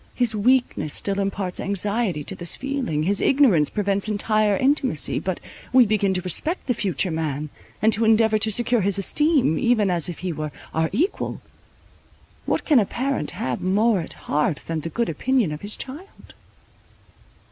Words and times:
His 0.15 0.33
weakness 0.35 0.95
still 0.95 1.19
imparts 1.19 1.59
anxiety 1.59 2.23
to 2.23 2.33
this 2.33 2.55
feeling, 2.55 3.03
his 3.03 3.21
ignorance 3.21 3.69
prevents 3.69 4.07
entire 4.07 4.57
intimacy; 4.57 5.19
but 5.19 5.39
we 5.71 5.85
begin 5.85 6.11
to 6.15 6.23
respect 6.23 6.65
the 6.65 6.73
future 6.73 7.11
man, 7.11 7.49
and 7.83 7.93
to 7.93 8.03
endeavour 8.03 8.39
to 8.39 8.51
secure 8.51 8.81
his 8.81 8.97
esteem, 8.97 9.59
even 9.59 9.91
as 9.91 10.09
if 10.09 10.17
he 10.25 10.33
were 10.33 10.51
our 10.73 10.89
equal. 10.91 11.39
What 12.47 12.65
can 12.65 12.79
a 12.79 12.85
parent 12.85 13.29
have 13.45 13.61
more 13.61 13.99
at 13.99 14.13
heart 14.13 14.63
than 14.65 14.79
the 14.79 14.89
good 14.89 15.07
opinion 15.07 15.51
of 15.51 15.61
his 15.61 15.75
child? 15.75 16.33